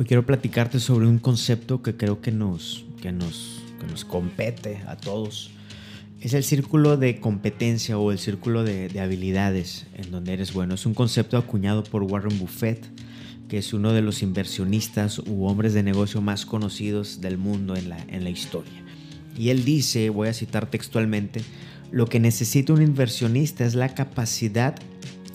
Hoy 0.00 0.06
quiero 0.06 0.24
platicarte 0.24 0.80
sobre 0.80 1.06
un 1.06 1.18
concepto 1.18 1.82
que 1.82 1.94
creo 1.94 2.22
que 2.22 2.32
nos, 2.32 2.86
que 3.02 3.12
nos, 3.12 3.60
que 3.78 3.86
nos 3.86 4.06
compete 4.06 4.80
a 4.86 4.96
todos. 4.96 5.50
Es 6.22 6.32
el 6.32 6.42
círculo 6.42 6.96
de 6.96 7.20
competencia 7.20 7.98
o 7.98 8.10
el 8.10 8.18
círculo 8.18 8.64
de, 8.64 8.88
de, 8.88 9.00
habilidades 9.00 9.84
en 9.94 10.10
donde 10.10 10.32
eres 10.32 10.54
bueno. 10.54 10.72
Es 10.72 10.86
un 10.86 10.94
concepto 10.94 11.36
acuñado 11.36 11.84
por 11.84 12.02
Warren 12.04 12.38
Buffett, 12.38 12.82
que 13.50 13.58
es 13.58 13.74
uno 13.74 13.92
de 13.92 14.00
los 14.00 14.22
inversionistas 14.22 15.18
u 15.18 15.44
hombres 15.44 15.74
de 15.74 15.82
negocio 15.82 16.22
más 16.22 16.46
conocidos 16.46 17.20
del 17.20 17.36
mundo 17.36 17.76
en 17.76 17.90
la, 17.90 18.02
en 18.08 18.24
la 18.24 18.30
historia. 18.30 18.82
Y 19.36 19.50
él 19.50 19.66
dice, 19.66 20.08
voy 20.08 20.28
a 20.28 20.32
citar 20.32 20.70
textualmente, 20.70 21.42
lo 21.92 22.06
que 22.06 22.20
necesita 22.20 22.72
un 22.72 22.80
inversionista 22.80 23.66
es 23.66 23.74
la 23.74 23.94
capacidad 23.94 24.76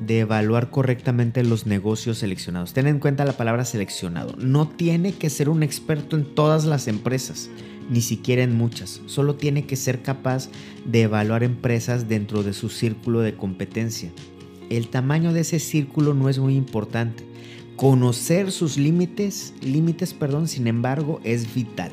de 0.00 0.20
evaluar 0.20 0.70
correctamente 0.70 1.44
los 1.44 1.66
negocios 1.66 2.18
seleccionados. 2.18 2.72
Ten 2.72 2.86
en 2.86 2.98
cuenta 2.98 3.24
la 3.24 3.36
palabra 3.36 3.64
seleccionado. 3.64 4.34
No 4.38 4.68
tiene 4.68 5.12
que 5.12 5.30
ser 5.30 5.48
un 5.48 5.62
experto 5.62 6.16
en 6.16 6.24
todas 6.24 6.64
las 6.64 6.88
empresas, 6.88 7.50
ni 7.90 8.00
siquiera 8.00 8.42
en 8.42 8.56
muchas. 8.56 9.02
Solo 9.06 9.34
tiene 9.34 9.66
que 9.66 9.76
ser 9.76 10.02
capaz 10.02 10.48
de 10.84 11.02
evaluar 11.02 11.42
empresas 11.42 12.08
dentro 12.08 12.42
de 12.42 12.54
su 12.54 12.70
círculo 12.70 13.20
de 13.20 13.34
competencia. 13.34 14.10
El 14.70 14.88
tamaño 14.88 15.32
de 15.32 15.40
ese 15.40 15.58
círculo 15.58 16.14
no 16.14 16.28
es 16.28 16.38
muy 16.38 16.54
importante. 16.54 17.24
Conocer 17.76 18.52
sus 18.52 18.76
límites, 18.76 19.54
límites, 19.62 20.14
perdón, 20.14 20.48
sin 20.48 20.66
embargo, 20.66 21.20
es 21.24 21.54
vital. 21.54 21.90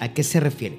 ¿A 0.00 0.12
qué 0.12 0.22
se 0.22 0.40
refiere? 0.40 0.78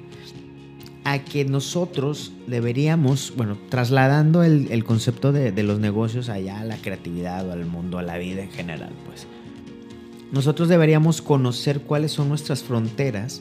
A 1.12 1.24
que 1.24 1.44
nosotros 1.44 2.32
deberíamos, 2.46 3.32
bueno, 3.36 3.56
trasladando 3.68 4.42
el, 4.42 4.84
concepto 4.84 5.32
de, 5.32 5.52
de, 5.52 5.62
los 5.62 5.80
negocios 5.80 6.28
allá 6.28 6.60
a 6.60 6.64
la 6.64 6.76
creatividad 6.76 7.48
o 7.48 7.52
al 7.52 7.66
mundo, 7.66 7.98
a 7.98 8.02
la 8.02 8.18
vida 8.18 8.42
en 8.42 8.50
general, 8.50 8.92
pues, 9.06 9.26
nosotros 10.32 10.68
deberíamos 10.68 11.22
conocer 11.22 11.80
cuáles 11.80 12.12
son 12.12 12.28
nuestras 12.28 12.62
fronteras 12.62 13.40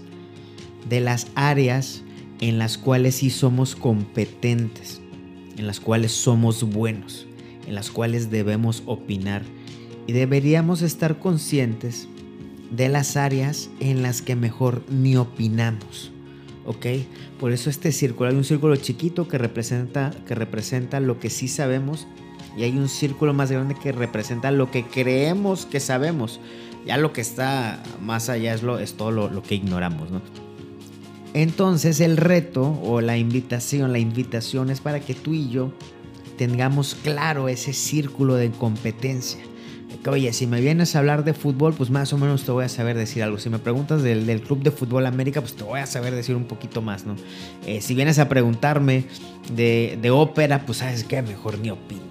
de 0.87 1.01
las 1.01 1.27
áreas 1.35 2.03
en 2.39 2.57
las 2.57 2.77
cuales 2.77 3.15
sí 3.15 3.29
somos 3.29 3.75
competentes, 3.75 5.01
en 5.57 5.67
las 5.67 5.79
cuales 5.79 6.13
somos 6.13 6.63
buenos, 6.63 7.25
en 7.67 7.75
las 7.75 7.91
cuales 7.91 8.31
debemos 8.31 8.83
opinar. 8.85 9.41
Y 10.05 10.13
deberíamos 10.13 10.81
estar 10.81 11.19
conscientes 11.19 12.07
de 12.71 12.87
las 12.87 13.17
áreas 13.17 13.69
en 13.79 14.01
las 14.01 14.21
que 14.21 14.35
mejor 14.35 14.83
ni 14.89 15.17
opinamos 15.17 16.11
¿ok? 16.67 16.85
Por 17.39 17.51
eso 17.51 17.69
este 17.71 17.91
círculo, 17.91 18.29
hay 18.29 18.35
un 18.35 18.43
círculo 18.43 18.75
chiquito 18.75 19.27
que 19.27 19.39
representa, 19.39 20.11
que 20.27 20.35
representa 20.35 20.99
lo 20.99 21.19
que 21.19 21.31
sí 21.31 21.47
sabemos 21.47 22.07
y 22.55 22.63
hay 22.63 22.77
un 22.77 22.89
círculo 22.89 23.33
más 23.33 23.51
grande 23.51 23.75
que 23.81 23.91
representa 23.91 24.51
lo 24.51 24.69
que 24.69 24.85
creemos 24.85 25.65
que 25.65 25.79
sabemos. 25.79 26.39
Ya 26.85 26.97
lo 26.97 27.13
que 27.13 27.21
está 27.21 27.81
más 28.01 28.29
allá 28.29 28.53
es, 28.53 28.63
lo, 28.63 28.79
es 28.79 28.93
todo 28.93 29.11
lo, 29.11 29.29
lo 29.29 29.41
que 29.41 29.55
ignoramos, 29.55 30.11
¿no? 30.11 30.21
Entonces 31.33 31.99
el 31.99 32.17
reto 32.17 32.79
o 32.83 33.01
la 33.01 33.17
invitación, 33.17 33.91
la 33.91 33.99
invitación 33.99 34.69
es 34.69 34.81
para 34.81 34.99
que 34.99 35.13
tú 35.13 35.33
y 35.33 35.49
yo 35.49 35.71
tengamos 36.37 36.95
claro 36.95 37.49
ese 37.49 37.73
círculo 37.73 38.35
de 38.35 38.51
competencia 38.51 39.41
oye, 40.07 40.33
si 40.33 40.47
me 40.47 40.61
vienes 40.61 40.95
a 40.95 40.99
hablar 40.99 41.23
de 41.23 41.33
fútbol, 41.33 41.73
pues 41.73 41.89
más 41.89 42.13
o 42.13 42.17
menos 42.17 42.43
te 42.43 42.51
voy 42.51 42.65
a 42.65 42.69
saber 42.69 42.97
decir 42.97 43.23
algo. 43.23 43.37
Si 43.37 43.49
me 43.49 43.59
preguntas 43.59 44.03
del, 44.03 44.41
Club 44.41 44.63
de 44.63 44.71
Fútbol 44.71 45.05
América, 45.05 45.41
pues 45.41 45.55
te 45.55 45.63
voy 45.63 45.79
a 45.79 45.85
saber 45.85 46.13
decir 46.15 46.35
un 46.35 46.45
poquito 46.45 46.81
más, 46.81 47.05
¿no? 47.05 47.15
Eh, 47.65 47.81
si 47.81 47.95
vienes 47.95 48.19
a 48.19 48.29
preguntarme 48.29 49.05
de, 49.53 50.09
ópera, 50.11 50.65
pues 50.65 50.79
sabes 50.79 51.03
qué, 51.03 51.21
mejor 51.21 51.59
ni 51.59 51.69
opino. 51.69 52.01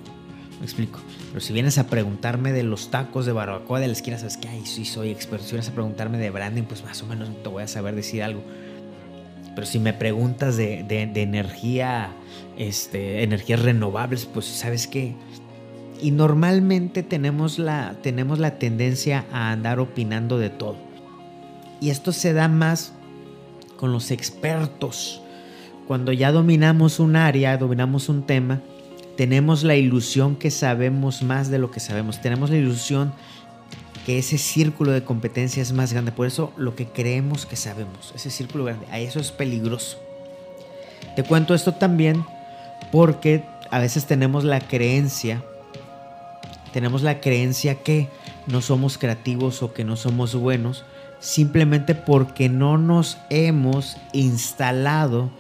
Me 0.59 0.65
explico. 0.65 1.01
Pero 1.29 1.41
si 1.41 1.53
vienes 1.53 1.79
a 1.79 1.87
preguntarme 1.87 2.53
de 2.53 2.63
los 2.63 2.91
tacos 2.91 3.27
de 3.27 3.33
barbacoa 3.33 3.81
de 3.81 3.89
la 3.89 3.93
esquina, 3.93 4.19
sabes 4.19 4.37
que, 4.37 4.49
ay, 4.49 4.65
sí 4.65 4.85
soy 4.85 5.11
experto. 5.11 5.45
Si 5.45 5.53
vienes 5.53 5.69
a 5.69 5.73
preguntarme 5.73 6.19
de 6.19 6.31
branding, 6.31 6.63
pues 6.63 6.83
más 6.83 7.03
o 7.03 7.07
menos 7.07 7.29
te 7.43 7.49
voy 7.49 7.63
a 7.63 7.69
saber 7.69 7.95
decir 7.95 8.23
algo. 8.23 8.43
Pero 9.55 9.67
si 9.67 9.79
me 9.79 9.93
preguntas 9.93 10.57
de, 10.57 10.83
de 10.85 11.23
energía, 11.23 12.13
este, 12.59 13.23
energías 13.23 13.61
renovables, 13.61 14.27
pues 14.27 14.47
sabes 14.47 14.87
qué, 14.87 15.15
y 16.01 16.11
normalmente 16.11 17.03
tenemos 17.03 17.59
la, 17.59 17.97
tenemos 18.03 18.39
la 18.39 18.59
tendencia 18.59 19.25
a 19.33 19.51
andar 19.51 19.81
opinando 19.81 20.39
de 20.39 20.51
todo. 20.51 20.77
Y 21.81 21.91
esto 21.91 22.13
se 22.13 22.33
da 22.33 22.49
más 22.49 22.93
con 23.77 23.93
los 23.93 24.11
expertos. 24.11 25.21
Cuando 25.87 26.13
ya 26.13 26.33
dominamos 26.33 26.99
un 26.99 27.17
área, 27.17 27.57
dominamos 27.59 28.09
un 28.09 28.25
tema, 28.25 28.61
tenemos 29.17 29.63
la 29.63 29.77
ilusión 29.77 30.37
que 30.37 30.51
sabemos 30.51 31.23
más 31.23 31.51
de 31.51 31.59
lo 31.59 31.71
que 31.71 31.81
sabemos. 31.81 32.21
Tenemos 32.21 32.51
la 32.51 32.57
ilusión 32.57 33.13
que 34.05 34.19
ese 34.19 34.39
círculo 34.39 34.93
de 34.93 35.05
competencia 35.05 35.63
es 35.63 35.73
más 35.73 35.93
grande. 35.93 36.13
Por 36.13 36.27
eso 36.27 36.53
lo 36.57 36.75
que 36.75 36.87
creemos 36.87 37.47
que 37.47 37.57
sabemos, 37.57 38.13
ese 38.15 38.31
círculo 38.31 38.65
grande, 38.65 38.87
a 38.91 38.99
eso 38.99 39.21
es 39.21 39.31
peligroso. 39.31 39.99
Te 41.15 41.23
cuento 41.23 41.55
esto 41.55 41.73
también 41.75 42.25
porque 42.93 43.45
a 43.71 43.79
veces 43.79 44.07
tenemos 44.07 44.45
la 44.45 44.61
creencia 44.61 45.43
tenemos 46.77 47.01
la 47.01 47.23
creencia 47.23 47.77
que 47.83 48.11
no 48.47 48.61
somos 48.61 48.99
creativos 48.99 49.63
o 49.63 49.73
que 49.73 49.83
no 49.83 49.97
somos 49.97 50.35
buenos 50.35 50.85
simplemente 51.21 51.95
porque 51.95 52.51
no 52.51 52.77
nos 52.77 53.17
hemos 53.31 53.97
instalado 54.13 55.31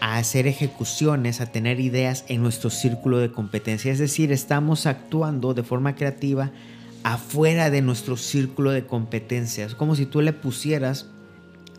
a 0.00 0.16
hacer 0.16 0.46
ejecuciones, 0.46 1.42
a 1.42 1.52
tener 1.52 1.78
ideas 1.78 2.24
en 2.28 2.42
nuestro 2.42 2.70
círculo 2.70 3.18
de 3.18 3.30
competencia. 3.30 3.92
Es 3.92 3.98
decir, 3.98 4.32
estamos 4.32 4.86
actuando 4.86 5.52
de 5.52 5.62
forma 5.62 5.94
creativa 5.94 6.52
afuera 7.02 7.68
de 7.68 7.82
nuestro 7.82 8.16
círculo 8.16 8.70
de 8.70 8.86
competencia. 8.86 9.66
Es 9.66 9.74
como 9.74 9.94
si 9.94 10.06
tú 10.06 10.22
le 10.22 10.32
pusieras 10.32 11.10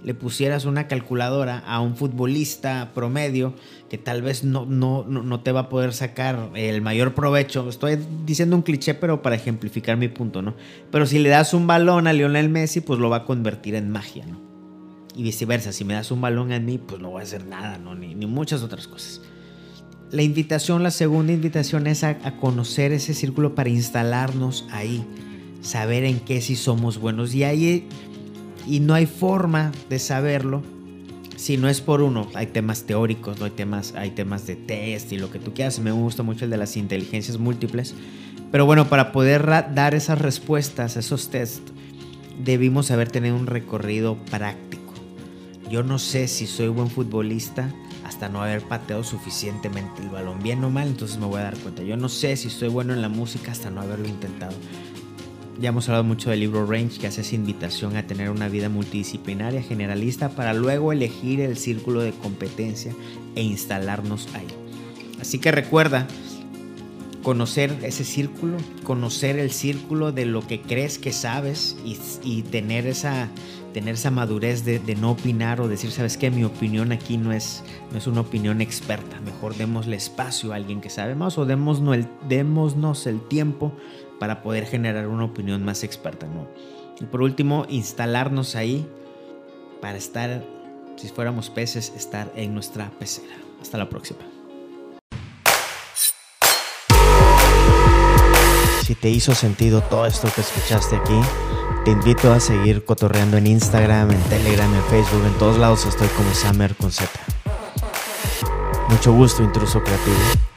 le 0.03 0.13
pusieras 0.13 0.65
una 0.65 0.87
calculadora 0.87 1.59
a 1.59 1.79
un 1.79 1.95
futbolista 1.95 2.91
promedio 2.93 3.53
que 3.89 3.97
tal 3.97 4.21
vez 4.21 4.43
no, 4.43 4.65
no, 4.65 5.05
no, 5.05 5.39
te 5.41 5.51
va 5.51 5.61
a 5.61 5.69
poder 5.69 5.93
sacar 5.93 6.49
el 6.55 6.81
mayor 6.81 7.13
provecho. 7.13 7.69
Estoy 7.69 7.97
diciendo 8.25 8.55
un 8.55 8.63
cliché, 8.63 8.95
pero 8.95 9.21
para 9.21 9.35
ejemplificar 9.35 9.97
mi 9.97 10.09
punto, 10.09 10.41
¿no? 10.41 10.55
Pero 10.91 11.05
si 11.05 11.19
le 11.19 11.29
das 11.29 11.53
un 11.53 11.67
balón 11.67 12.07
a 12.07 12.13
Lionel 12.13 12.49
Messi, 12.49 12.81
pues 12.81 12.99
lo 12.99 13.09
va 13.09 13.17
a 13.17 13.25
convertir 13.25 13.75
en 13.75 13.89
magia, 13.89 14.25
¿no? 14.25 14.41
Y 15.15 15.23
viceversa, 15.23 15.71
si 15.71 15.85
me 15.85 15.93
das 15.93 16.11
un 16.11 16.21
balón 16.21 16.51
a 16.51 16.59
mí, 16.59 16.79
pues 16.79 16.99
no 16.99 17.11
voy 17.11 17.21
a 17.21 17.23
hacer 17.23 17.45
nada, 17.45 17.77
¿no? 17.77 17.95
Ni, 17.95 18.15
ni 18.15 18.25
muchas 18.25 18.63
otras 18.63 18.87
cosas. 18.87 19.21
La 20.11 20.23
invitación, 20.23 20.83
la 20.83 20.91
segunda 20.91 21.33
invitación 21.33 21.87
es 21.87 22.03
a, 22.03 22.17
a 22.23 22.37
conocer 22.37 22.91
ese 22.91 23.13
círculo 23.13 23.55
para 23.55 23.69
instalarnos 23.69 24.65
ahí, 24.71 25.05
saber 25.61 26.03
en 26.03 26.19
qué 26.19 26.41
sí 26.41 26.55
somos 26.55 26.97
buenos. 26.97 27.33
Y 27.35 27.43
ahí 27.43 27.87
y 28.67 28.79
no 28.79 28.93
hay 28.93 29.05
forma 29.05 29.71
de 29.89 29.99
saberlo 29.99 30.63
si 31.35 31.57
no 31.57 31.67
es 31.67 31.81
por 31.81 32.01
uno. 32.01 32.29
Hay 32.35 32.47
temas 32.47 32.83
teóricos, 32.83 33.39
¿no? 33.39 33.45
hay, 33.45 33.51
temas, 33.51 33.93
hay 33.95 34.11
temas 34.11 34.47
de 34.47 34.55
test 34.55 35.11
y 35.11 35.17
lo 35.17 35.29
que 35.29 35.39
tú 35.39 35.53
quieras. 35.53 35.79
Me 35.79 35.91
gusta 35.91 36.23
mucho 36.23 36.45
el 36.45 36.51
de 36.51 36.57
las 36.57 36.77
inteligencias 36.77 37.37
múltiples. 37.37 37.95
Pero 38.51 38.65
bueno, 38.65 38.87
para 38.87 39.11
poder 39.11 39.45
dar 39.73 39.95
esas 39.95 40.19
respuestas, 40.19 40.95
esos 40.95 41.29
tests, 41.29 41.73
debimos 42.43 42.91
haber 42.91 43.11
tenido 43.11 43.35
un 43.35 43.47
recorrido 43.47 44.17
práctico. 44.29 44.93
Yo 45.69 45.83
no 45.83 45.97
sé 45.99 46.27
si 46.27 46.45
soy 46.45 46.67
buen 46.67 46.89
futbolista 46.89 47.73
hasta 48.05 48.29
no 48.29 48.41
haber 48.41 48.61
pateado 48.61 49.03
suficientemente 49.03 50.01
el 50.01 50.09
balón, 50.09 50.43
bien 50.43 50.63
o 50.63 50.69
mal, 50.69 50.87
entonces 50.87 51.17
me 51.17 51.25
voy 51.25 51.39
a 51.39 51.45
dar 51.45 51.57
cuenta. 51.57 51.83
Yo 51.83 51.97
no 51.97 52.09
sé 52.09 52.37
si 52.37 52.49
soy 52.49 52.69
bueno 52.69 52.93
en 52.93 53.01
la 53.01 53.09
música 53.09 53.51
hasta 53.51 53.71
no 53.71 53.81
haberlo 53.81 54.07
intentado. 54.07 54.53
Ya 55.59 55.69
hemos 55.69 55.87
hablado 55.87 56.03
mucho 56.03 56.31
del 56.31 56.39
libro 56.39 56.65
Range, 56.65 56.99
que 56.99 57.07
hace 57.07 57.21
esa 57.21 57.35
invitación 57.35 57.95
a 57.95 58.07
tener 58.07 58.29
una 58.29 58.49
vida 58.49 58.69
multidisciplinaria, 58.69 59.61
generalista, 59.61 60.29
para 60.29 60.53
luego 60.53 60.91
elegir 60.91 61.41
el 61.41 61.57
círculo 61.57 62.01
de 62.01 62.11
competencia 62.11 62.93
e 63.35 63.43
instalarnos 63.43 64.27
ahí. 64.33 64.47
Así 65.21 65.37
que 65.39 65.51
recuerda 65.51 66.07
conocer 67.23 67.79
ese 67.83 68.03
círculo, 68.03 68.57
conocer 68.83 69.39
el 69.39 69.51
círculo 69.51 70.11
de 70.11 70.25
lo 70.25 70.45
que 70.45 70.61
crees 70.61 70.99
que 70.99 71.13
sabes 71.13 71.77
y, 72.23 72.41
tener, 72.43 72.85
esa, 72.85 73.29
tener 73.73 73.93
esa 73.95 74.11
madurez 74.11 74.65
de, 74.65 74.95
no 74.99 75.11
opinar 75.11 75.61
o 75.61 75.67
decir, 75.67 75.91
sabes 75.91 76.17
que 76.17 76.29
mi 76.29 76.43
opinión 76.43 76.91
aquí 76.91 77.17
no 77.17 77.31
es, 77.31 77.63
no 77.91 77.97
es 77.97 78.07
una 78.07 78.21
opinión 78.21 78.59
experta, 78.59 79.21
mejor 79.21 79.55
démosle 79.55 79.95
espacio 79.95 80.51
a 80.51 80.57
alguien 80.57 80.81
que 80.81 80.89
sabe 80.89 81.15
más 81.15 81.37
o 81.37 81.45
démosnos 81.45 81.95
el, 83.07 83.13
el 83.13 83.27
tiempo 83.29 83.73
para 84.23 84.41
poder 84.41 84.65
generar 84.65 85.09
una 85.09 85.25
opinión 85.25 85.65
más 85.65 85.83
experta, 85.83 86.27
¿no? 86.27 86.47
Y 86.97 87.03
por 87.03 87.21
último, 87.21 87.65
instalarnos 87.67 88.55
ahí 88.55 88.87
para 89.81 89.97
estar, 89.97 90.41
si 90.95 91.09
fuéramos 91.09 91.49
peces, 91.49 91.91
estar 91.93 92.31
en 92.37 92.53
nuestra 92.53 92.89
pecera. 92.91 93.35
Hasta 93.61 93.77
la 93.77 93.89
próxima. 93.89 94.21
Si 98.85 98.95
te 98.95 99.09
hizo 99.09 99.35
sentido 99.35 99.81
todo 99.81 100.05
esto 100.05 100.29
que 100.33 100.39
escuchaste 100.39 100.95
aquí, 100.95 101.19
te 101.83 101.91
invito 101.91 102.31
a 102.31 102.39
seguir 102.39 102.85
cotorreando 102.85 103.35
en 103.35 103.47
Instagram, 103.47 104.09
en 104.09 104.21
Telegram, 104.29 104.73
en 104.73 104.83
Facebook, 104.83 105.25
en 105.25 105.37
todos 105.37 105.57
lados 105.57 105.85
estoy 105.85 106.07
como 106.15 106.33
Summer 106.33 106.73
con 106.77 106.93
Z. 106.93 107.11
Mucho 108.87 109.11
gusto, 109.11 109.43
intruso 109.43 109.83
creativo. 109.83 110.52